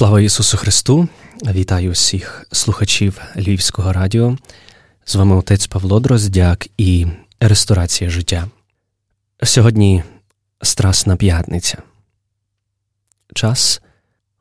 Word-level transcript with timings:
Слава 0.00 0.20
Ісусу 0.20 0.56
Христу! 0.56 1.08
Вітаю 1.42 1.90
всіх 1.90 2.46
слухачів 2.52 3.20
Львівського 3.36 3.92
радіо. 3.92 4.36
З 5.04 5.14
вами 5.14 5.36
отець 5.36 5.66
Павло 5.66 6.00
Дроздяк 6.00 6.68
і 6.78 7.06
Ресторація 7.40 8.10
життя. 8.10 8.48
Сьогодні 9.42 10.02
Страсна 10.62 11.16
п'ятниця, 11.16 11.78
час 13.34 13.82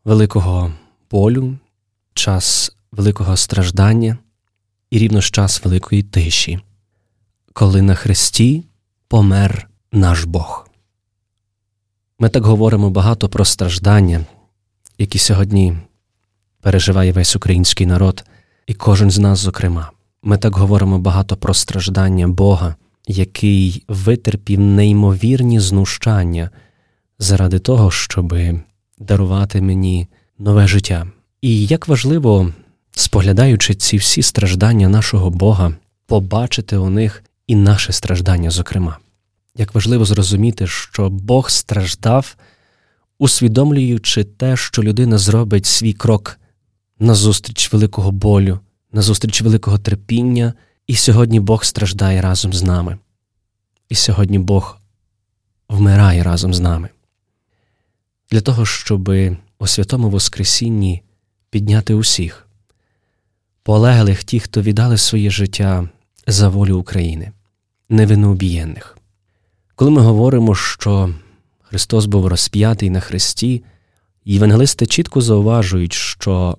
великого 0.05 0.73
болю, 1.11 1.57
час 2.13 2.71
великого 2.91 3.37
страждання 3.37 4.17
і 4.91 4.99
рівно 4.99 5.21
ж 5.21 5.31
час 5.31 5.63
великої 5.63 6.03
тиші, 6.03 6.59
коли 7.53 7.81
на 7.81 7.95
Христі 7.95 8.63
помер 9.07 9.69
наш 9.91 10.23
Бог. 10.23 10.69
Ми 12.19 12.29
так 12.29 12.43
говоримо 12.45 12.89
багато 12.89 13.29
про 13.29 13.45
страждання 13.45 14.25
які 14.99 15.19
сьогодні 15.19 15.77
переживає 16.61 17.11
весь 17.11 17.35
український 17.35 17.87
народ, 17.87 18.23
і 18.67 18.73
кожен 18.73 19.11
з 19.11 19.19
нас, 19.19 19.39
зокрема. 19.39 19.91
Ми 20.23 20.37
так 20.37 20.55
говоримо 20.55 20.99
багато 20.99 21.37
про 21.37 21.53
страждання 21.53 22.27
Бога, 22.27 22.75
який 23.07 23.83
витерпів 23.87 24.59
неймовірні 24.59 25.59
знущання 25.59 26.49
заради 27.19 27.59
того, 27.59 27.91
щоб 27.91 28.35
дарувати 28.97 29.61
мені 29.61 30.07
нове 30.39 30.67
життя. 30.67 31.07
І 31.41 31.65
як 31.65 31.87
важливо, 31.87 32.53
споглядаючи 32.91 33.75
ці 33.75 33.97
всі 33.97 34.21
страждання 34.21 34.89
нашого 34.89 35.29
Бога, 35.29 35.73
побачити 36.07 36.77
у 36.77 36.89
них 36.89 37.23
і 37.47 37.55
наше 37.55 37.93
страждання, 37.93 38.51
зокрема. 38.51 38.97
Як 39.55 39.75
важливо 39.75 40.05
зрозуміти, 40.05 40.67
що 40.67 41.09
Бог 41.09 41.49
страждав 41.49 42.35
усвідомлюючи 43.19 44.23
те, 44.23 44.57
що 44.57 44.83
людина 44.83 45.17
зробить 45.17 45.65
свій 45.65 45.93
крок 45.93 46.39
назустріч 46.99 47.73
великого 47.73 48.11
болю, 48.11 48.59
назустріч 48.91 49.41
великого 49.41 49.77
терпіння, 49.77 50.53
і 50.87 50.95
сьогодні 50.95 51.39
Бог 51.39 51.63
страждає 51.63 52.21
разом 52.21 52.53
з 52.53 52.63
нами. 52.63 52.97
І 53.89 53.95
сьогодні 53.95 54.39
Бог 54.39 54.77
вмирає 55.69 56.23
разом 56.23 56.53
з 56.53 56.59
нами. 56.59 56.89
Для 58.31 58.41
того, 58.41 58.65
щоб 58.65 59.09
у 59.59 59.67
святому 59.67 60.09
Воскресінні 60.09 61.01
підняти 61.49 61.93
усіх, 61.93 62.47
полеглих 63.63 64.23
ті, 64.23 64.39
хто 64.39 64.61
віддали 64.61 64.97
своє 64.97 65.29
життя 65.29 65.89
за 66.27 66.49
волю 66.49 66.77
України, 66.77 67.31
невинноубієнних. 67.89 68.97
Коли 69.75 69.91
ми 69.91 70.01
говоримо, 70.01 70.55
що 70.55 71.13
Христос 71.69 72.05
був 72.05 72.27
розп'ятий 72.27 72.89
на 72.89 72.99
Христі, 72.99 73.63
євангелисти 74.25 74.85
чітко 74.85 75.21
зауважують, 75.21 75.93
що 75.93 76.57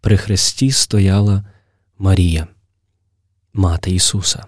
при 0.00 0.16
Христі 0.16 0.70
стояла 0.70 1.44
Марія, 1.98 2.46
мати 3.52 3.90
Ісуса, 3.90 4.44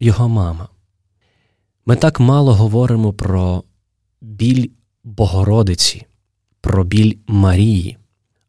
Його 0.00 0.28
мама. 0.28 0.68
Ми 1.86 1.96
так 1.96 2.20
мало 2.20 2.54
говоримо 2.54 3.12
про 3.12 3.64
біль 4.20 4.70
Богородиці, 5.04 6.06
про 6.60 6.84
біль 6.84 7.16
Марії. 7.26 7.98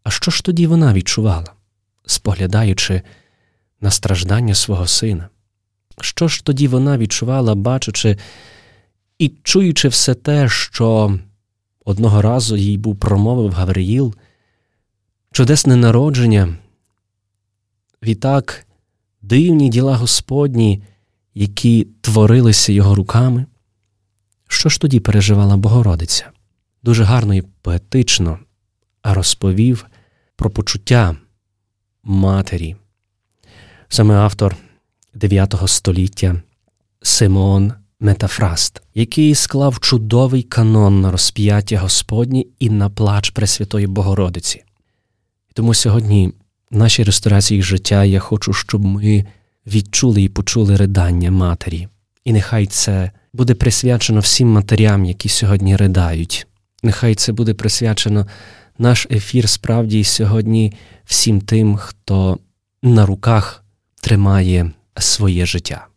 А 0.04 0.10
що 0.10 0.32
ж 0.32 0.44
тоді 0.44 0.68
вона 0.68 0.94
відчувала, 0.94 1.54
споглядаючи 2.06 3.02
на 3.82 3.92
страждання 3.92 4.56
свого 4.56 4.88
сина? 4.88 5.30
Що 6.02 6.28
ж 6.28 6.44
тоді 6.44 6.68
вона 6.68 6.98
відчувала, 6.98 7.56
бачачи 7.56 8.18
і 9.20 9.32
чуючи 9.44 9.88
все 9.88 10.16
те, 10.16 10.50
що 10.50 11.20
одного 11.86 12.22
разу 12.22 12.58
їй 12.58 12.78
був 12.78 13.00
промовив 13.00 13.52
Гавриїл, 13.52 14.16
чудесне 15.32 15.76
народження, 15.76 16.58
відтак 18.04 18.68
дивні 19.22 19.70
діла 19.70 19.96
Господні, 19.96 20.84
які 21.34 21.88
творилися 22.02 22.72
його 22.72 22.96
руками, 22.96 23.46
що 24.48 24.70
ж 24.70 24.82
тоді 24.82 25.00
переживала 25.00 25.58
Богородиця? 25.58 26.32
Дуже 26.84 27.04
гарно 27.04 27.36
і 27.36 27.42
поетично 27.42 28.40
розповів 29.04 29.86
про 30.36 30.50
почуття 30.50 31.16
матері. 32.04 32.76
Саме 33.88 34.16
автор 34.16 34.56
9 35.14 35.56
століття 35.66 36.42
Симон 37.02 37.74
Метафраст, 38.02 38.82
який 38.96 39.36
склав 39.36 39.80
чудовий 39.80 40.44
канон 40.44 41.02
на 41.02 41.12
розп'яття 41.12 41.80
Господнє 41.80 42.44
і 42.60 42.70
на 42.70 42.90
плач 42.90 43.30
Пресвятої 43.30 43.88
Богородиці. 43.88 44.64
Тому 45.54 45.74
сьогодні 45.74 46.34
в 46.72 46.78
нашій 46.78 47.04
ресторації 47.04 47.64
життя 47.64 48.04
я 48.04 48.20
хочу, 48.20 48.54
щоб 48.54 48.86
ми 48.86 49.26
відчули 49.68 50.22
і 50.22 50.30
почули 50.30 50.76
ридання 50.76 51.32
матері. 51.32 51.88
І 52.24 52.34
нехай 52.34 52.66
це 52.66 53.12
буде 53.34 53.56
присвячено 53.56 54.20
всім 54.20 54.48
матерям, 54.48 55.06
які 55.06 55.30
сьогодні 55.30 55.76
ридають. 55.76 56.48
Нехай 56.84 57.16
це 57.16 57.32
буде 57.32 57.54
присвячено 57.54 58.28
наш 58.78 59.08
ефір 59.12 59.50
справді 59.50 60.04
сьогодні 60.04 60.74
всім 61.06 61.42
тим, 61.42 61.78
хто 61.78 62.40
на 62.84 63.06
руках 63.06 63.64
тримає 64.02 64.72
своє 64.98 65.46
життя. 65.46 65.89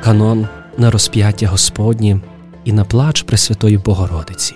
Канон 0.00 0.48
на 0.78 0.90
розп'яття 0.90 1.46
Господнє 1.46 2.20
і 2.64 2.72
на 2.72 2.84
плач 2.84 3.22
Пресвятої 3.22 3.78
Богородиці. 3.78 4.54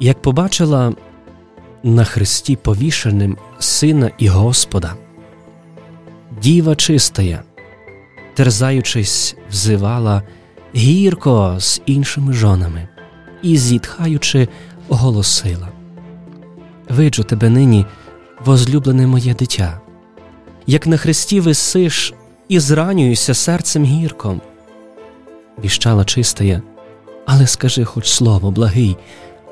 Як 0.00 0.22
побачила 0.22 0.92
на 1.82 2.04
Христі 2.04 2.56
повішеним 2.56 3.36
Сина 3.58 4.10
і 4.18 4.28
Господа, 4.28 4.94
Діва 6.42 6.76
чистая, 6.76 7.42
терзаючись, 8.34 9.36
взивала 9.50 10.22
гірко 10.74 11.56
з 11.58 11.82
іншими 11.86 12.32
жонами 12.32 12.88
і, 13.42 13.56
зітхаючи, 13.56 14.48
оголосила 14.88 15.68
Виджу 16.88 17.22
тебе 17.22 17.50
нині, 17.50 17.86
возлюблене 18.44 19.06
моє 19.06 19.34
дитя, 19.34 19.80
як 20.66 20.86
на 20.86 20.96
хресті 20.96 21.40
висиш 21.40 22.14
і 22.54 22.60
зранююся 22.60 23.34
серцем 23.34 23.84
гірком. 23.84 24.40
Віщала 25.64 26.04
чистая, 26.04 26.62
але 27.26 27.46
скажи 27.46 27.84
хоч 27.84 28.06
слово, 28.06 28.50
благий, 28.50 28.96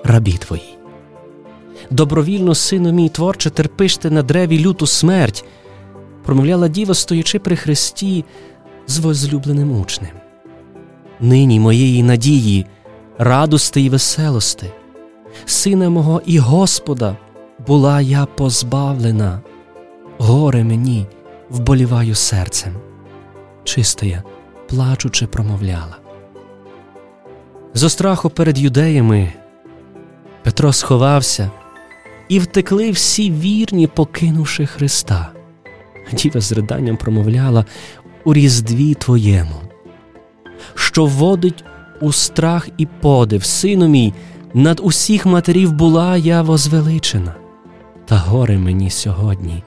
рабі 0.04 0.32
твої. 0.32 0.78
Добровільно, 1.90 2.54
сину 2.54 2.92
мій, 2.92 3.08
творче, 3.08 3.50
терпиш 3.50 3.96
ти 3.96 4.10
на 4.10 4.22
древі 4.22 4.64
люту 4.64 4.86
смерть, 4.86 5.44
промовляла 6.24 6.68
діва, 6.68 6.94
стоячи 6.94 7.38
при 7.38 7.56
Христі 7.56 8.24
з 8.86 8.98
возлюбленим 8.98 9.80
учнем. 9.80 10.12
Нині 11.20 11.60
моєї 11.60 12.02
надії, 12.02 12.66
радости 13.19 13.80
й 13.80 13.88
веселости, 13.88 14.72
сина 15.44 15.90
мого 15.90 16.22
і 16.26 16.38
Господа, 16.38 17.16
була 17.66 18.00
я 18.00 18.26
позбавлена, 18.26 19.40
горе 20.19 20.64
мені 20.64 21.06
вболіваю 21.50 22.14
серцем. 22.14 22.91
Чистая, 23.65 24.23
плачучи, 24.69 25.27
промовляла. 25.27 25.97
Зо 27.75 27.89
страху 27.89 28.31
перед 28.31 28.59
юдеями 28.59 29.33
Петро 30.43 30.73
сховався, 30.73 31.50
і 32.28 32.39
втекли 32.39 32.91
всі 32.91 33.31
вірні, 33.31 33.87
покинувши 33.87 34.67
Христа. 34.67 35.33
Діва 36.12 36.41
з 36.41 36.53
риданням 36.53 36.97
промовляла 36.97 37.64
у 38.25 38.35
різдві 38.35 38.94
Твоєму, 38.94 39.56
що 40.75 41.06
вводить 41.06 41.65
у 42.00 42.12
страх 42.12 42.69
і 42.79 42.87
подив, 42.87 43.44
сину 43.44 43.88
мій, 43.88 44.15
над 44.55 44.81
усіх 44.82 45.26
матерів 45.26 45.73
була 45.73 46.17
я 46.17 46.43
возвеличена, 46.43 47.35
та 48.06 48.17
горе 48.17 48.58
мені 48.58 48.91
сьогодні 48.91 49.62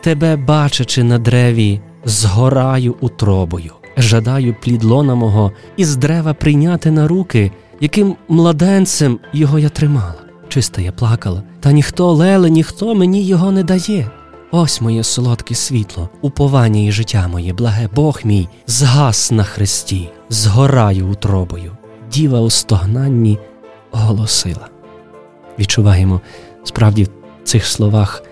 тебе, 0.00 0.36
бачачи 0.36 1.04
на 1.04 1.18
древі, 1.18 1.80
згораю 2.04 2.96
утробою, 3.00 3.72
жадаю 3.96 4.56
плід 4.62 4.84
лона 4.84 5.14
мого 5.14 5.52
із 5.76 5.96
дерева 5.96 6.34
прийняти 6.34 6.90
на 6.90 7.08
руки, 7.08 7.52
яким 7.80 8.16
младенцем 8.28 9.18
його 9.32 9.58
я 9.58 9.68
тримала. 9.68 10.14
Чиста 10.48 10.82
я 10.82 10.92
плакала, 10.92 11.42
та 11.60 11.72
ніхто 11.72 12.12
леле, 12.12 12.50
ніхто 12.50 12.94
мені 12.94 13.22
його 13.24 13.52
не 13.52 13.64
дає. 13.64 14.10
Ось 14.52 14.80
моє 14.80 15.04
солодке 15.04 15.54
світло, 15.54 16.08
уповання 16.20 16.80
і 16.80 16.92
життя 16.92 17.28
моє, 17.28 17.52
благе 17.52 17.88
Бог 17.94 18.20
мій, 18.24 18.48
згас 18.66 19.30
на 19.30 19.44
хресті, 19.44 20.08
згораю 20.28 21.08
утробою. 21.08 21.76
Діва 22.12 22.40
у 22.40 22.50
стогнанні 22.50 23.38
оголосила. 23.92 24.68
Відчуваємо 25.58 26.20
справді 26.64 27.04
в 27.04 27.08
цих 27.44 27.66
словах 27.66 28.22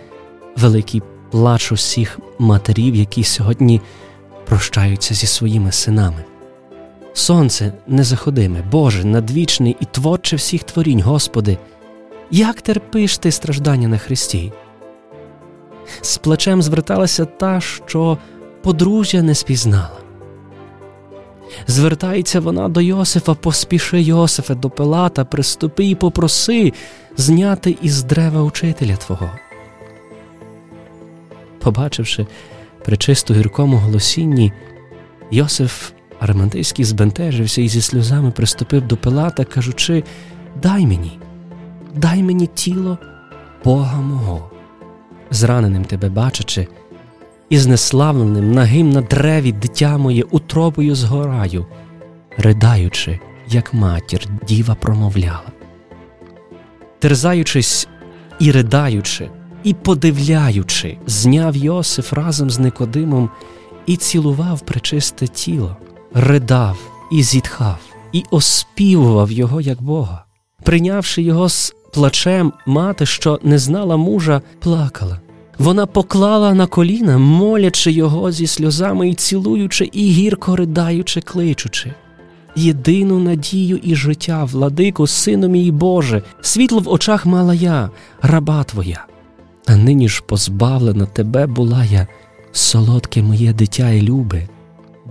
великий 0.57 1.03
плач 1.31 1.73
усіх 1.73 2.19
матерів, 2.39 2.95
які 2.95 3.25
сьогодні 3.25 3.81
прощаються 4.47 5.15
зі 5.15 5.27
своїми 5.27 5.73
синами. 5.73 6.25
Сонце 7.13 7.73
незаходиме, 7.87 8.63
Боже, 8.71 9.05
надвічний 9.05 9.77
і 9.81 9.85
творче 9.85 10.37
всіх 10.37 10.63
творінь, 10.63 11.03
Господи, 11.03 11.59
як 12.31 12.61
терпиш 12.61 13.19
ти 13.19 13.31
страждання 13.31 13.89
на 13.89 13.99
Христі? 13.99 14.53
З 16.01 16.19
плачем 16.19 16.63
зверталася 16.63 17.25
та, 17.25 17.61
що 17.61 18.19
подружжя 18.63 19.23
не 19.23 19.35
спізнала. 19.35 19.99
Звертається 21.67 22.41
вона 22.41 22.69
до 22.69 22.81
Йосифа, 22.81 23.35
поспіши 23.35 24.03
Йосифе 24.03 24.55
до 24.55 24.71
Пилата, 24.71 25.25
приступи 25.25 25.85
і 25.85 25.95
попроси 25.95 26.73
зняти 27.17 27.77
із 27.83 28.03
дерева 28.03 28.43
учителя 28.43 28.97
Твого. 28.97 29.31
Побачивши 31.61 32.27
причисту 32.85 33.35
гіркому 33.35 33.77
голосінні, 33.77 34.53
Йосиф 35.31 35.93
Арамантийський 36.21 36.85
збентежився 36.85 37.63
і 37.63 37.69
зі 37.69 37.81
сльозами 37.81 38.31
приступив 38.31 38.87
до 38.87 38.97
Пилата, 38.97 39.45
кажучи: 39.45 40.05
Дай 40.63 40.87
мені, 40.87 41.19
дай 41.95 42.23
мені 42.23 42.47
тіло 42.47 42.99
Бога 43.65 44.01
мого, 44.01 44.51
зраненим 45.31 45.85
тебе 45.85 46.09
бачачи, 46.09 46.69
і 47.49 47.59
знеславленим 47.59 48.53
нагим 48.53 48.91
на 48.91 49.01
древі 49.01 49.53
дитя 49.53 49.99
моє 49.99 50.23
утробою 50.23 50.95
згораю, 50.95 51.67
ридаючи, 52.37 53.21
як 53.49 53.75
матір, 53.75 54.27
діва 54.49 54.75
промовляла. 54.75 55.53
Терзаючись 56.99 57.89
і 58.39 58.53
ридаючи, 58.53 59.31
і 59.65 59.75
подивляючи, 59.75 60.99
зняв 61.07 61.57
Йосиф 61.57 62.13
разом 62.13 62.51
з 62.51 62.59
Никодимом 62.59 63.31
і 63.87 63.97
цілував 63.97 64.61
пречисте 64.61 65.27
тіло, 65.27 65.77
ридав 66.15 66.79
і 67.13 67.23
зітхав, 67.23 67.79
і 68.13 68.25
оспівував 68.31 69.33
його 69.33 69.61
як 69.61 69.83
Бога. 69.83 70.25
Прийнявши 70.63 71.23
його 71.23 71.49
з 71.49 71.75
плачем, 71.93 72.53
мати, 72.67 73.07
що 73.07 73.41
не 73.43 73.59
знала 73.59 73.97
мужа, 73.97 74.43
плакала. 74.61 75.21
Вона 75.59 75.87
поклала 75.87 76.55
на 76.55 76.67
коліна, 76.67 77.19
молячи 77.19 77.93
його 77.93 78.33
зі 78.33 78.47
сльозами 78.47 79.09
і 79.09 79.15
цілуючи, 79.15 79.91
і 79.93 80.11
гірко 80.11 80.57
ридаючи, 80.57 81.21
кличучи. 81.21 81.95
Єдину 82.57 83.19
надію 83.19 83.77
і 83.77 83.95
життя, 83.95 84.45
владику, 84.45 85.07
сину 85.07 85.49
мій 85.49 85.71
Боже, 85.71 86.23
світло 86.41 86.81
в 86.81 86.89
очах 86.89 87.27
мала 87.27 87.55
я, 87.55 87.91
раба 88.23 88.65
твоя. 88.65 89.07
А 89.71 89.77
нині 89.77 90.09
ж 90.09 90.23
позбавлена 90.27 91.07
тебе 91.07 91.47
була 91.47 91.85
я, 91.85 92.07
солодке 92.53 93.23
моє 93.23 93.53
дитя 93.53 93.91
і 93.91 94.03
любе, 94.03 94.49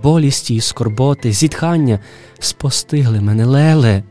болісті 0.02 0.54
і 0.54 0.60
скорботи, 0.60 1.32
зітхання 1.32 1.98
спостигли 2.38 3.20
мене, 3.20 3.44
леле. 3.44 4.02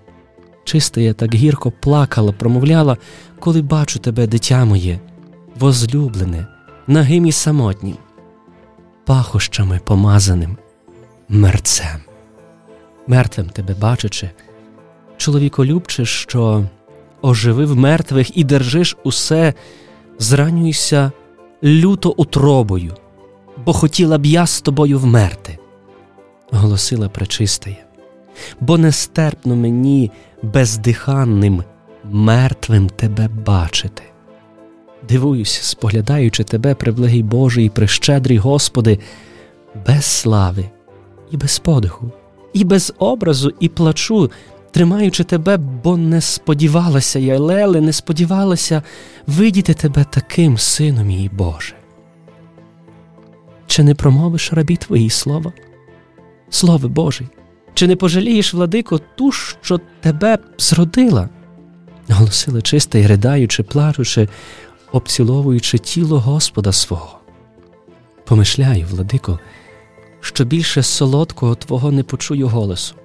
Чисте 0.63 1.01
я 1.01 1.13
так 1.13 1.35
гірко 1.35 1.71
плакала, 1.71 2.31
промовляла, 2.31 2.97
коли 3.39 3.61
бачу 3.61 3.99
тебе, 3.99 4.27
дитя 4.27 4.65
моє 4.65 4.99
возлюблене, 5.59 6.47
нагим 6.88 7.25
і 7.25 7.31
самотнім, 7.31 7.97
пахощами 9.05 9.79
помазаним, 9.83 10.57
мерцем, 11.29 12.01
мертвим 13.07 13.50
тебе 13.50 13.73
бачачи, 13.73 14.29
чоловіколюбче, 15.17 16.05
що 16.05 16.65
оживив 17.21 17.75
мертвих 17.75 18.38
і 18.38 18.43
держиш 18.43 18.97
усе, 19.03 19.53
зранюйся 20.19 21.11
люто 21.63 22.13
утробою, 22.17 22.93
бо 23.65 23.73
хотіла 23.73 24.17
б 24.17 24.25
я 24.25 24.45
з 24.45 24.61
тобою 24.61 24.99
вмерти, 24.99 25.57
голосила 26.51 27.09
пречистая, 27.09 27.85
бо 28.59 28.77
нестерпно 28.77 29.55
мені 29.55 30.11
бездиханним, 30.43 31.63
мертвим 32.03 32.89
тебе 32.89 33.27
бачити. 33.27 34.03
Дивуюсь, 35.09 35.59
споглядаючи 35.61 36.43
тебе, 36.43 36.75
приблагий 36.75 37.23
Божий 37.23 37.65
і 37.65 37.69
прищедрий 37.69 38.37
Господи, 38.37 38.99
без 39.87 40.05
слави 40.05 40.65
і 41.31 41.37
без 41.37 41.59
подиху, 41.59 42.11
і 42.53 42.63
без 42.63 42.93
образу, 42.99 43.53
і 43.59 43.69
плачу, 43.69 44.31
тримаючи 44.77 45.24
тебе, 45.24 45.57
бо 45.57 45.97
не 45.97 46.21
сподівалася 46.21 47.19
я, 47.19 47.39
Леле, 47.39 47.81
не 47.81 47.94
сподівалася 47.94 48.83
видіти 49.27 49.74
тебе 49.74 50.06
таким, 50.09 50.57
сину 50.57 51.03
мій 51.03 51.29
Боже. 51.33 51.75
Чи 53.68 53.83
не 53.83 53.95
промовиш 53.95 54.53
рабі 54.53 54.75
твої 54.75 55.09
слова? 55.09 55.53
Слово 56.50 56.89
Божий, 56.89 57.27
чи 57.74 57.88
не 57.88 57.95
пожалієш, 57.95 58.53
владико, 58.53 59.00
ту, 59.15 59.31
що 59.31 59.79
тебе 60.01 60.38
зродила? 60.57 61.29
Голосили 62.09 62.62
чисте 62.62 63.00
й 63.00 63.07
ридаючи, 63.07 63.63
плачучи, 63.63 64.29
обціловуючи 64.91 65.77
тіло 65.77 66.19
Господа 66.19 66.71
свого. 66.71 67.19
Помишляю, 68.25 68.85
владико, 68.91 69.39
що 70.21 70.45
більше 70.45 70.83
солодкого 70.83 71.56
Твого 71.56 71.91
не 71.91 72.03
почую 72.03 72.47
голосу, 72.47 72.95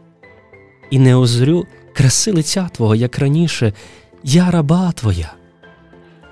і 0.92 0.98
не 0.98 1.16
озрю 1.16 1.66
краси 1.92 2.32
лиця 2.32 2.68
Твого, 2.72 2.94
як 2.94 3.18
раніше, 3.18 3.72
я 4.22 4.50
раба 4.50 4.92
Твоя, 4.92 5.32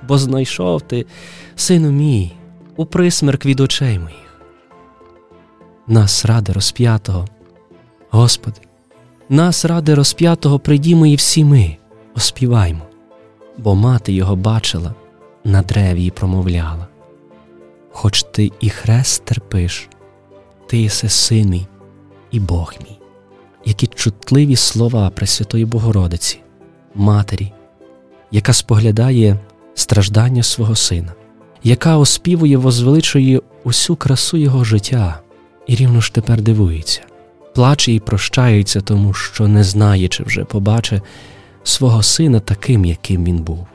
бо 0.09 0.19
знайшов 0.19 0.83
ти, 0.83 1.07
сину 1.57 1.91
мій, 1.91 2.33
у 2.77 2.87
присмерк 2.87 3.47
від 3.47 3.61
очей 3.61 3.99
моїх. 3.99 4.41
Нас 5.87 6.25
ради 6.25 6.53
розп'ятого, 6.53 7.29
Господи, 8.11 8.61
нас 9.29 9.65
ради 9.65 9.95
розп'ятого 9.95 10.59
прийдімо 10.59 11.07
і 11.07 11.15
всі 11.15 11.45
ми, 11.45 11.77
оспіваймо, 12.17 12.83
бо 13.59 13.75
мати 13.75 14.13
його 14.13 14.37
бачила 14.37 14.95
на 15.45 15.63
древі 15.63 16.05
й 16.05 16.11
промовляла. 16.11 16.87
Хоч 17.93 18.23
ти 18.23 18.53
і 18.61 18.71
хрест 18.71 19.25
терпиш, 19.25 19.89
ти 20.67 20.79
єси 20.79 21.09
син 21.09 21.49
мій 21.49 21.67
і 22.31 22.41
Бог 22.41 22.75
мій, 22.81 23.00
які 23.65 23.87
чутливі 23.87 24.57
слова 24.57 25.11
Пресвятої 25.11 25.65
Богородиці, 25.65 26.41
Матері, 26.95 27.53
яка 28.31 28.53
споглядає 28.53 29.37
страждання 29.75 30.43
свого 30.43 30.77
сина, 30.77 31.13
яка 31.63 31.97
оспівує, 31.97 32.57
возвеличує 32.57 33.41
усю 33.65 33.97
красу 33.97 34.37
його 34.37 34.65
життя, 34.65 35.21
і 35.67 35.75
рівно 35.75 36.01
ж 36.01 36.15
тепер 36.15 36.41
дивується, 36.41 37.01
плаче 37.55 37.93
і 37.93 38.01
прощається, 38.01 38.81
тому 38.81 39.15
що 39.15 39.49
не 39.49 39.65
знає, 39.65 40.09
чи 40.09 40.23
вже 40.23 40.45
побачить 40.45 41.03
свого 41.63 42.03
сина 42.03 42.41
таким, 42.41 42.85
яким 42.85 43.25
він 43.25 43.39
був. 43.39 43.67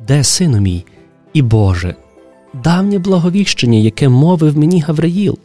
Де, 0.00 0.24
сину 0.24 0.60
мій, 0.60 0.84
і 1.32 1.42
Боже, 1.42 1.94
давнє 2.64 2.98
благовіщення, 2.98 3.78
яке 3.78 4.08
мовив 4.08 4.58
мені 4.58 4.80
Гавриїл, 4.80 5.38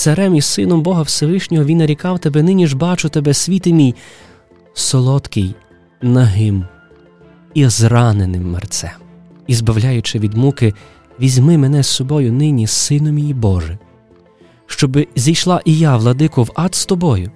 царем 0.00 0.34
і 0.34 0.40
сином 0.40 0.82
Бога 0.82 1.02
Всевишнього 1.02 1.64
він 1.64 1.78
нарікав 1.78 2.18
тебе, 2.18 2.42
нині 2.42 2.66
ж 2.66 2.76
бачу 2.76 3.08
тебе, 3.08 3.34
світи 3.34 3.72
мій, 3.72 3.94
солодкий, 4.74 5.54
нагим 6.02 6.64
і 7.54 7.66
зраненим 7.66 8.50
мерцем, 8.50 8.90
і 9.46 9.54
збавляючи 9.54 10.18
від 10.18 10.34
муки, 10.34 10.74
візьми 11.20 11.58
мене 11.58 11.82
з 11.82 11.86
собою 11.86 12.32
нині, 12.32 12.66
сину 12.66 13.12
мій 13.12 13.34
Боже, 13.34 13.78
щоби 14.66 15.08
зійшла 15.16 15.60
і 15.64 15.78
я, 15.78 15.96
владико, 15.96 16.42
в 16.42 16.50
ад 16.54 16.74
з 16.74 16.86
тобою. 16.86 17.30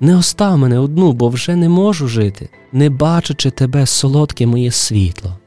Не 0.00 0.16
остав 0.16 0.58
мене 0.58 0.78
одну, 0.78 1.12
бо 1.12 1.28
вже 1.28 1.56
не 1.56 1.68
можу 1.68 2.08
жити, 2.08 2.48
не 2.72 2.90
бачачи 2.90 3.50
тебе, 3.50 3.86
солодке 3.86 4.46
моє 4.46 4.70
світло 4.70 5.38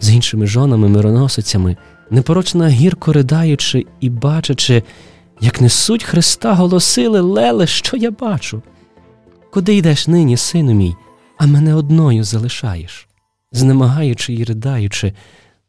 з 0.00 0.10
іншими 0.10 0.46
жонами, 0.46 0.88
мироносицями, 0.88 1.76
непорочно 2.10 2.66
гірко 2.66 3.12
ридаючи 3.12 3.86
і 4.00 4.10
бачачи, 4.10 4.82
як 5.40 5.60
несуть 5.60 6.04
Христа, 6.04 6.54
голосили 6.54 7.20
Леле, 7.20 7.66
що 7.66 7.96
я 7.96 8.10
бачу. 8.10 8.62
Куди 9.52 9.76
йдеш 9.76 10.08
нині, 10.08 10.36
сину 10.36 10.74
мій, 10.74 10.96
а 11.38 11.46
мене 11.46 11.74
одною 11.74 12.24
залишаєш, 12.24 13.08
знемагаючи 13.52 14.34
і 14.34 14.44
ридаючи, 14.44 15.12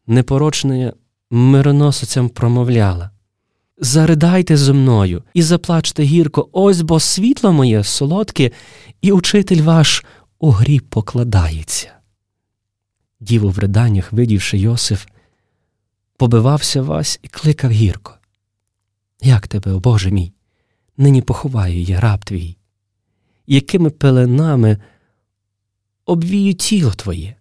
непорочне 0.08 0.94
мироносицям 1.32 2.30
промовляла. 2.30 3.10
Заридайте 3.80 4.58
зо 4.58 4.74
мною 4.74 5.24
і 5.34 5.42
заплачте 5.42 6.04
гірко, 6.04 6.50
ось 6.52 6.82
бо 6.82 7.00
світло 7.00 7.54
моє 7.54 7.84
солодке, 7.84 8.52
і 9.02 9.12
учитель 9.12 9.62
ваш 9.62 10.06
у 10.40 10.52
гріб 10.52 10.84
покладається. 10.90 11.92
Діву 13.20 13.50
в 13.50 13.60
риданнях, 13.60 14.14
видівши 14.14 14.58
Йосиф, 14.58 15.06
побивався 16.18 16.82
Вась 16.82 17.20
і 17.24 17.28
кликав 17.28 17.72
гірко. 17.72 18.17
Як 19.22 19.48
тебе, 19.48 19.72
о 19.72 19.80
Боже 19.80 20.12
мій, 20.12 20.34
нині 20.98 21.22
поховаю 21.22 21.82
я 21.82 22.00
раб 22.00 22.26
твій, 22.26 22.58
якими 23.48 23.90
пеленами 23.90 24.78
обвію 26.06 26.54
тіло 26.54 26.92
твоє? 26.92 27.38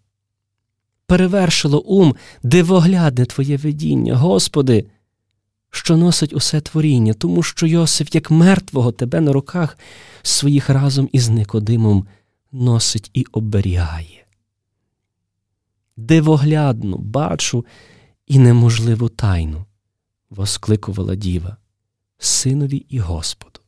перевершило 1.06 1.80
ум, 1.80 2.14
дивоглядне 2.42 3.26
Твоє 3.26 3.56
видіння, 3.56 4.16
Господи, 4.16 4.86
що 5.70 5.96
носить 5.96 6.32
усе 6.32 6.60
творіння, 6.60 7.14
тому 7.14 7.42
що 7.42 7.66
Йосиф, 7.66 8.14
як 8.14 8.30
мертвого 8.30 8.92
тебе 8.92 9.20
на 9.20 9.32
руках 9.32 9.78
своїх 10.22 10.70
разом 10.70 11.08
із 11.12 11.28
Никодимом 11.28 12.06
носить 12.52 13.10
і 13.14 13.26
оберігає. 13.32 14.26
Дивоглядну 15.96 16.98
бачу 16.98 17.64
і 18.26 18.38
неможливу 18.38 19.08
тайну, 19.08 19.64
воскликувала 20.30 21.14
діва, 21.14 21.56
синові 22.18 22.86
і 22.88 22.98
Господу. 22.98 23.60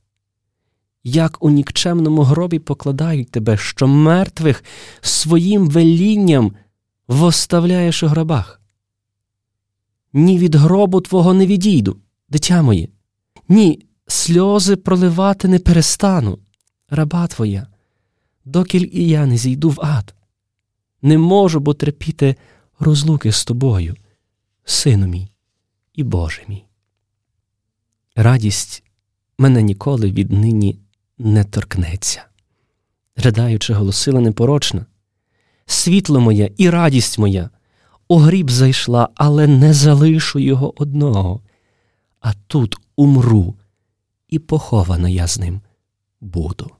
Як 1.04 1.44
у 1.44 1.50
нікчемному 1.50 2.22
гробі 2.22 2.58
покладають 2.58 3.30
тебе, 3.30 3.56
що 3.56 3.86
мертвих 3.86 4.64
своїм 5.00 5.68
велінням 5.68 6.52
воставляєш 7.08 8.02
у 8.02 8.06
гробах. 8.06 8.60
Ні 10.12 10.38
від 10.38 10.54
гробу 10.54 11.00
твого 11.00 11.34
не 11.34 11.46
відійду, 11.46 11.96
дитя 12.28 12.62
моє, 12.62 12.88
ні 13.48 13.86
сльози 14.06 14.76
проливати 14.76 15.48
не 15.48 15.58
перестану, 15.58 16.38
раба 16.90 17.26
твоя, 17.26 17.66
докіль 18.44 18.88
і 18.92 19.08
я 19.08 19.26
не 19.26 19.36
зійду 19.36 19.70
в 19.70 19.80
ад. 19.80 20.14
Не 21.02 21.18
можу 21.18 21.60
бо 21.60 21.74
терпіти 21.74 22.36
розлуки 22.78 23.32
з 23.32 23.44
тобою, 23.44 23.96
сину 24.64 25.06
мій 25.06 25.30
і 25.94 26.02
Боже 26.02 26.42
мій. 26.48 26.67
Радість 28.20 28.82
мене 29.38 29.62
ніколи 29.62 30.10
віднині 30.10 30.78
не 31.18 31.44
торкнеться. 31.44 32.24
Ридаючи, 33.16 33.74
голосила 33.74 34.20
непорочна. 34.20 34.86
Світло 35.66 36.20
моє 36.20 36.50
і 36.56 36.70
радість 36.70 37.18
моя 37.18 37.50
у 38.08 38.18
гріб 38.18 38.50
зайшла, 38.50 39.08
але 39.14 39.46
не 39.46 39.74
залишу 39.74 40.38
його 40.38 40.82
одного, 40.82 41.40
а 42.20 42.32
тут 42.46 42.76
умру, 42.96 43.54
і 44.28 44.38
похована 44.38 45.08
я 45.08 45.26
з 45.26 45.38
ним 45.38 45.60
буду. 46.20 46.70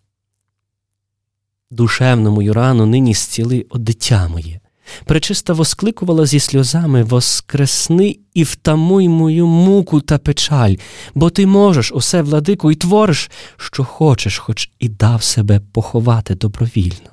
Душевну 1.71 2.31
мою 2.31 2.53
рану 2.53 2.87
нині 2.87 3.15
зціли 3.15 3.67
о 3.71 3.79
дитя 3.79 4.29
моє. 4.29 4.61
Пречиста 5.05 5.53
воскликувала 5.53 6.27
зі 6.27 6.41
сльозами 6.41 7.03
Воскресни 7.03 8.19
і 8.35 8.45
втамуй 8.45 9.09
мою 9.09 9.47
муку 9.47 10.01
та 10.01 10.19
печаль, 10.19 10.75
бо 11.15 11.31
ти 11.31 11.47
можеш 11.47 11.93
усе, 11.93 12.23
владику, 12.23 12.73
і 12.73 12.75
твориш, 12.75 13.31
що 13.57 13.85
хочеш, 13.85 14.39
хоч 14.39 14.71
і 14.79 14.89
дав 14.89 15.23
себе 15.23 15.61
поховати 15.73 16.35
добровільно. 16.35 17.11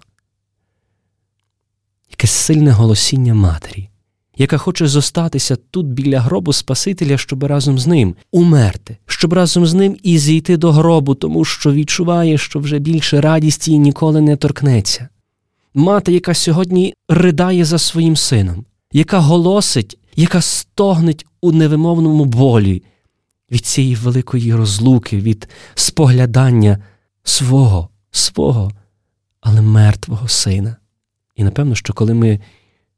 Яке 2.11 2.27
сильне 2.27 2.71
голосіння 2.71 3.33
матері, 3.33 3.89
яка 4.37 4.57
хоче 4.57 4.87
зостатися 4.87 5.55
тут 5.55 5.87
біля 5.87 6.19
гробу 6.19 6.53
Спасителя, 6.53 7.17
щоб 7.17 7.43
разом 7.43 7.79
з 7.79 7.87
ним 7.87 8.15
умерти, 8.31 8.97
щоб 9.05 9.33
разом 9.33 9.65
з 9.65 9.73
ним 9.73 9.97
і 10.03 10.17
зійти 10.17 10.57
до 10.57 10.71
гробу, 10.71 11.15
тому 11.15 11.45
що 11.45 11.73
відчуває, 11.73 12.37
що 12.37 12.59
вже 12.59 12.79
більше 12.79 13.21
радість 13.21 13.67
її 13.67 13.79
ніколи 13.79 14.21
не 14.21 14.35
торкнеться 14.35 15.09
мати, 15.75 16.13
яка 16.13 16.33
сьогодні 16.33 16.93
ридає 17.09 17.65
за 17.65 17.77
своїм 17.77 18.15
сином, 18.15 18.65
яка 18.91 19.19
голосить, 19.19 19.97
яка 20.15 20.41
стогнеть 20.41 21.25
у 21.41 21.51
невимовному 21.51 22.25
болі 22.25 22.83
від 23.51 23.65
цієї 23.65 23.95
великої 23.95 24.55
розлуки, 24.55 25.17
від 25.17 25.49
споглядання 25.75 26.83
свого, 27.23 27.89
свого, 28.11 28.71
але 29.41 29.61
мертвого 29.61 30.27
сина. 30.27 30.75
І 31.35 31.43
напевно, 31.43 31.75
що 31.75 31.93
коли 31.93 32.13
ми 32.13 32.39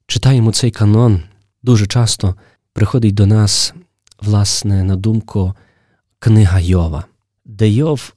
читаємо 0.08 0.52
цей 0.52 0.72
канон, 0.72 1.22
дуже 1.64 1.88
часто 1.88 2.36
приходить 2.74 3.14
до 3.14 3.26
нас, 3.26 3.74
власне, 4.22 4.84
на 4.84 4.96
думку 4.96 5.54
книга 6.20 6.60
Йова, 6.60 7.06
де 7.46 7.70
Йов 7.70 8.14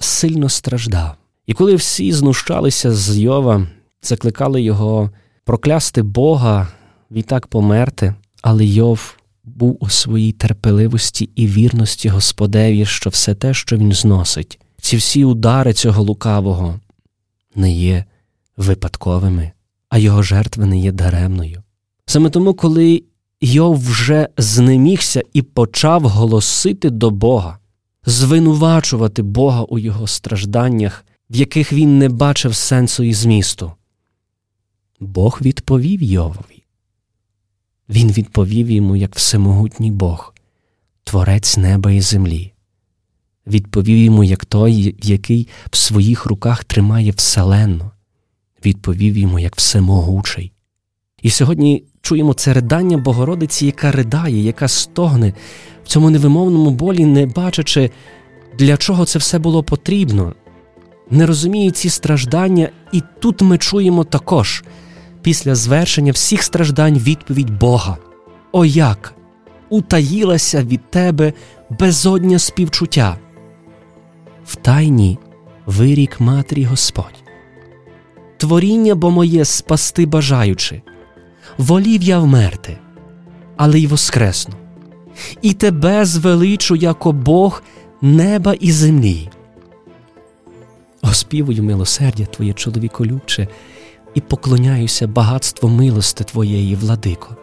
сильно 0.00 0.48
страждав. 0.48 1.17
І 1.48 1.54
коли 1.54 1.74
всі 1.74 2.12
знущалися 2.12 2.94
з 2.94 3.18
Йова, 3.18 3.66
закликали 4.02 4.62
його 4.62 5.10
проклясти 5.44 6.02
Бога, 6.02 6.68
відтак 7.10 7.46
померти, 7.46 8.14
але 8.42 8.64
Йов 8.64 9.16
був 9.44 9.76
у 9.80 9.88
своїй 9.88 10.32
терпеливості 10.32 11.30
і 11.36 11.46
вірності 11.46 12.08
Господеві, 12.08 12.86
що 12.86 13.10
все 13.10 13.34
те, 13.34 13.54
що 13.54 13.76
він 13.76 13.92
зносить, 13.92 14.60
ці 14.80 14.96
всі 14.96 15.24
удари 15.24 15.72
цього 15.72 16.02
лукавого 16.02 16.80
не 17.54 17.72
є 17.72 18.04
випадковими, 18.56 19.52
а 19.88 19.98
його 19.98 20.22
жертва 20.22 20.66
не 20.66 20.78
є 20.78 20.92
даремною. 20.92 21.62
Саме 22.06 22.30
тому, 22.30 22.54
коли 22.54 23.02
Йов 23.40 23.90
вже 23.90 24.28
знемігся 24.36 25.22
і 25.32 25.42
почав 25.42 26.02
голосити 26.02 26.90
до 26.90 27.10
Бога, 27.10 27.58
звинувачувати 28.06 29.22
Бога 29.22 29.62
у 29.62 29.78
його 29.78 30.06
стражданнях, 30.06 31.04
в 31.30 31.36
яких 31.36 31.72
він 31.72 31.98
не 31.98 32.08
бачив 32.08 32.54
сенсу 32.54 33.02
і 33.02 33.14
змісту. 33.14 33.72
Бог 35.00 35.38
відповів 35.42 36.02
Йовові. 36.02 36.64
Він 37.88 38.12
відповів 38.12 38.70
йому 38.70 38.96
як 38.96 39.16
всемогутній 39.16 39.90
Бог, 39.90 40.34
Творець 41.04 41.56
неба 41.56 41.92
і 41.92 42.00
землі. 42.00 42.52
Відповів 43.46 43.98
йому 43.98 44.24
як 44.24 44.44
той, 44.44 44.94
який 45.02 45.48
в 45.70 45.76
своїх 45.76 46.26
руках 46.26 46.64
тримає 46.64 47.10
вселенну, 47.10 47.90
відповів 48.64 49.16
йому 49.16 49.38
як 49.38 49.56
всемогучий. 49.56 50.52
І 51.22 51.30
сьогодні 51.30 51.84
чуємо 52.00 52.34
це 52.34 52.52
ридання 52.52 52.96
Богородиці, 52.96 53.66
яка 53.66 53.92
ридає, 53.92 54.42
яка 54.42 54.68
стогне 54.68 55.34
в 55.84 55.88
цьому 55.88 56.10
невимовному 56.10 56.70
болі, 56.70 57.04
не 57.04 57.26
бачачи, 57.26 57.90
для 58.58 58.76
чого 58.76 59.04
це 59.04 59.18
все 59.18 59.38
було 59.38 59.62
потрібно, 59.62 60.34
не 61.10 61.26
розуміє 61.26 61.70
ці 61.70 61.90
страждання, 61.90 62.68
і 62.92 63.02
тут 63.20 63.42
ми 63.42 63.58
чуємо 63.58 64.04
також 64.04 64.64
після 65.22 65.54
звершення 65.54 66.12
всіх 66.12 66.42
страждань 66.42 66.98
відповідь 66.98 67.58
Бога. 67.58 67.96
О 68.52 68.64
як! 68.64 69.14
Утаїлася 69.70 70.62
від 70.62 70.90
тебе 70.90 71.32
безодня 71.70 72.38
співчуття. 72.38 73.18
В 74.46 74.56
тайні 74.56 75.18
вирік 75.66 76.20
матері 76.20 76.64
Господь. 76.64 77.24
Творіння 78.36 78.94
бо 78.94 79.10
моє 79.10 79.44
спасти 79.44 80.06
бажаючи, 80.06 80.82
волів 81.58 82.02
я 82.02 82.18
вмерти, 82.18 82.78
але 83.56 83.80
й 83.80 83.86
воскресну, 83.86 84.54
і 85.42 85.52
тебе 85.52 86.04
звеличу, 86.04 86.76
яко 86.76 87.12
Бог 87.12 87.62
неба 88.02 88.54
і 88.60 88.72
землі. 88.72 89.30
Оспівую 91.02 91.62
милосердя 91.62 92.24
Твоє 92.24 92.52
чоловіколюбче, 92.52 93.48
і 94.14 94.20
поклоняюся 94.20 95.06
багатству 95.06 95.68
милости 95.68 96.24
Твоєї, 96.24 96.74
владико. 96.74 97.36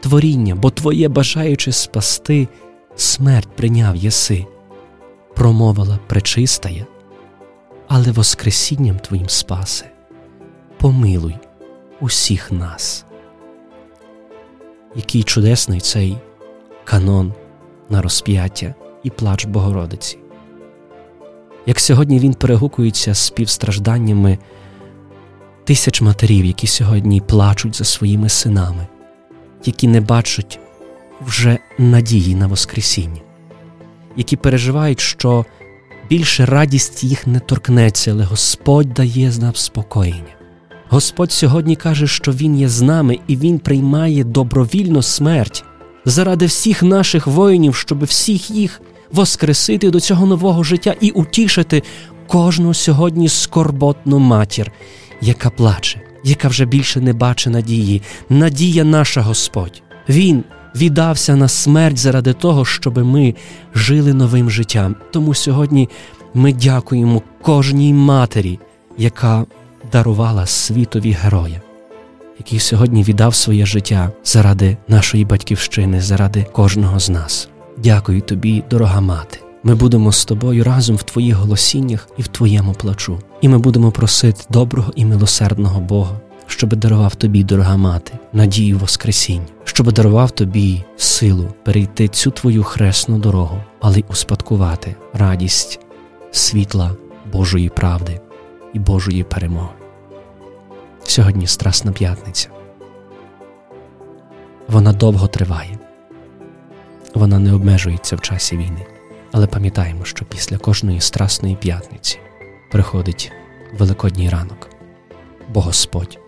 Творіння, 0.00 0.54
бо 0.54 0.70
Твоє 0.70 1.08
бажаючи 1.08 1.72
спасти, 1.72 2.48
смерть 2.96 3.48
прийняв 3.56 3.96
єси, 3.96 4.46
промовила 5.34 5.98
пречистая, 6.06 6.86
але 7.88 8.12
Воскресінням 8.12 8.98
Твоїм 8.98 9.28
спасе, 9.28 9.90
помилуй 10.78 11.34
усіх 12.00 12.52
нас. 12.52 13.04
Який 14.96 15.22
чудесний 15.22 15.80
цей 15.80 16.18
канон 16.84 17.32
на 17.90 18.02
розп'яття 18.02 18.74
і 19.02 19.10
плач 19.10 19.44
Богородиці. 19.44 20.18
Як 21.66 21.80
сьогодні 21.80 22.18
він 22.18 22.34
перегукується 22.34 23.14
з 23.14 23.18
співстражданнями 23.18 24.38
тисяч 25.64 26.00
матерів, 26.00 26.44
які 26.44 26.66
сьогодні 26.66 27.20
плачуть 27.20 27.76
за 27.76 27.84
своїми 27.84 28.28
синами, 28.28 28.86
які 29.64 29.88
не 29.88 30.00
бачать 30.00 30.58
вже 31.26 31.58
надії 31.78 32.34
на 32.34 32.46
Воскресіння, 32.46 33.20
які 34.16 34.36
переживають, 34.36 35.00
що 35.00 35.44
більше 36.10 36.46
радість 36.46 37.04
їх 37.04 37.26
не 37.26 37.40
торкнеться, 37.40 38.10
але 38.10 38.24
Господь 38.24 38.92
дає 38.92 39.32
нам 39.40 39.54
спокоєння. 39.54 40.34
Господь 40.88 41.32
сьогодні 41.32 41.76
каже, 41.76 42.06
що 42.06 42.32
Він 42.32 42.58
є 42.58 42.68
з 42.68 42.82
нами 42.82 43.18
і 43.26 43.36
Він 43.36 43.58
приймає 43.58 44.24
добровільно 44.24 45.02
смерть 45.02 45.64
заради 46.04 46.46
всіх 46.46 46.82
наших 46.82 47.26
воїнів, 47.26 47.74
щоб 47.74 48.04
всіх 48.04 48.50
їх 48.50 48.80
воскресити 49.12 49.90
до 49.90 50.00
цього 50.00 50.26
нового 50.26 50.62
життя 50.62 50.94
і 51.00 51.10
утішити 51.10 51.82
кожну 52.26 52.74
сьогодні 52.74 53.28
скорботну 53.28 54.18
матір, 54.18 54.72
яка 55.20 55.50
плаче, 55.50 56.00
яка 56.24 56.48
вже 56.48 56.64
більше 56.64 57.00
не 57.00 57.12
бачить 57.12 57.52
надії, 57.52 58.02
надія 58.28 58.84
наша 58.84 59.20
Господь. 59.20 59.82
Він 60.08 60.44
віддався 60.76 61.36
на 61.36 61.48
смерть 61.48 61.98
заради 61.98 62.32
того, 62.32 62.64
щоб 62.64 62.98
ми 62.98 63.34
жили 63.74 64.14
новим 64.14 64.50
життям. 64.50 64.96
Тому 65.12 65.34
сьогодні 65.34 65.88
ми 66.34 66.52
дякуємо 66.52 67.22
кожній 67.42 67.94
матері, 67.94 68.58
яка 68.98 69.44
дарувала 69.92 70.46
світові 70.46 71.10
героя, 71.10 71.60
який 72.38 72.58
сьогодні 72.58 73.02
віддав 73.02 73.34
своє 73.34 73.66
життя 73.66 74.12
заради 74.24 74.76
нашої 74.88 75.24
батьківщини, 75.24 76.00
заради 76.00 76.46
кожного 76.52 77.00
з 77.00 77.10
нас. 77.10 77.51
Дякую 77.76 78.20
тобі, 78.20 78.64
дорога 78.70 79.00
мати. 79.00 79.38
Ми 79.62 79.74
будемо 79.74 80.12
з 80.12 80.24
тобою 80.24 80.64
разом 80.64 80.96
в 80.96 81.02
твоїх 81.02 81.36
голосіннях 81.36 82.08
і 82.16 82.22
в 82.22 82.28
твоєму 82.28 82.72
плачу. 82.72 83.18
І 83.40 83.48
ми 83.48 83.58
будемо 83.58 83.90
просити 83.90 84.44
доброго 84.50 84.92
і 84.96 85.04
милосердного 85.04 85.80
Бога, 85.80 86.20
щоб 86.46 86.76
дарував 86.76 87.14
тобі, 87.14 87.44
дорога 87.44 87.76
мати, 87.76 88.12
надію 88.32 88.78
Воскресінь, 88.78 89.42
щоб 89.64 89.92
дарував 89.92 90.30
тобі 90.30 90.84
силу 90.96 91.48
перейти 91.64 92.08
цю 92.08 92.30
твою 92.30 92.62
хресну 92.62 93.18
дорогу, 93.18 93.60
але 93.80 93.98
й 93.98 94.04
успадкувати 94.08 94.96
радість, 95.12 95.80
світла 96.32 96.90
Божої 97.32 97.68
правди 97.68 98.20
і 98.72 98.78
Божої 98.78 99.24
перемоги. 99.24 99.68
Сьогодні 101.04 101.46
Страсна 101.46 101.92
п'ятниця. 101.92 102.48
Вона 104.68 104.92
довго 104.92 105.26
триває, 105.26 105.78
вона 107.14 107.38
не 107.38 107.52
обмежується 107.52 108.16
в 108.16 108.20
часі 108.20 108.56
війни. 108.56 108.86
Але 109.32 109.46
пам'ятаємо, 109.46 110.04
що 110.04 110.24
після 110.24 110.58
кожної 110.58 111.00
страсної 111.00 111.56
п'ятниці 111.56 112.18
приходить 112.70 113.32
Великодній 113.78 114.30
ранок, 114.30 114.70
бо 115.48 115.60
Господь 115.60 116.18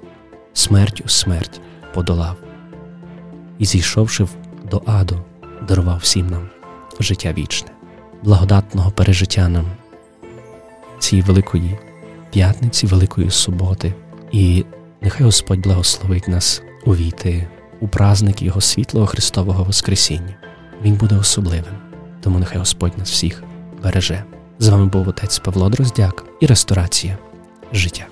смертю 0.53 1.09
смерть 1.09 1.61
подолав 1.95 2.37
і, 3.59 3.64
зійшовши 3.64 4.26
до 4.71 4.83
аду, 4.87 5.21
дарував 5.69 5.99
всім 5.99 6.26
нам 6.26 6.49
життя 7.00 7.33
вічне, 7.33 7.71
благодатного 8.23 8.91
пережиття 8.91 9.49
нам 9.49 9.67
цієї 10.99 11.26
великої 11.26 11.79
п'ятниці, 12.31 12.87
великої 12.87 13.31
суботи, 13.31 13.95
і 14.33 14.64
нехай 15.00 15.25
Господь 15.25 15.61
благословить 15.61 16.29
нас 16.29 16.62
увійти 16.85 17.49
у 17.81 17.88
праздник 17.88 18.43
Його 18.43 18.61
світлого 18.61 19.07
Христового 19.07 19.64
Воскресіння. 19.64 20.37
Він 20.85 20.95
буде 20.95 21.17
особливим. 21.17 21.75
Тому 22.21 22.38
нехай 22.38 22.59
Господь 22.59 22.99
нас 22.99 23.11
всіх 23.11 23.43
береже. 23.83 24.25
З 24.59 24.69
вами 24.69 24.87
був 24.87 25.09
отець 25.09 25.38
Павло 25.38 25.69
Дроздяк 25.69 26.25
і 26.41 26.47
ресторація 26.47 27.19
життя. 27.73 28.07